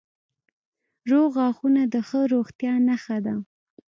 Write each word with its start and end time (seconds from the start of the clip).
روغ 1.09 1.27
غاښونه 1.35 1.81
د 1.93 1.95
ښه 2.07 2.19
روغتیا 2.33 2.73
نښه 2.87 3.17
ده. 3.25 3.35